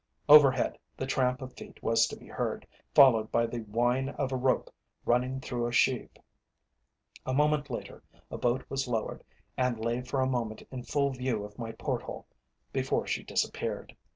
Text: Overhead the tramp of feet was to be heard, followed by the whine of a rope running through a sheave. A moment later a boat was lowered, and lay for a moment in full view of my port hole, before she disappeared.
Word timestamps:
Overhead 0.27 0.79
the 0.97 1.05
tramp 1.05 1.43
of 1.43 1.53
feet 1.53 1.83
was 1.83 2.07
to 2.07 2.15
be 2.17 2.25
heard, 2.25 2.65
followed 2.95 3.31
by 3.31 3.45
the 3.45 3.59
whine 3.59 4.09
of 4.09 4.31
a 4.31 4.35
rope 4.35 4.73
running 5.05 5.39
through 5.39 5.67
a 5.67 5.71
sheave. 5.71 6.09
A 7.23 7.35
moment 7.35 7.69
later 7.69 8.01
a 8.31 8.37
boat 8.39 8.63
was 8.67 8.87
lowered, 8.87 9.23
and 9.57 9.77
lay 9.79 10.01
for 10.01 10.19
a 10.21 10.25
moment 10.27 10.63
in 10.71 10.81
full 10.81 11.11
view 11.11 11.43
of 11.43 11.59
my 11.59 11.71
port 11.73 12.01
hole, 12.01 12.25
before 12.73 13.05
she 13.05 13.21
disappeared. 13.23 13.95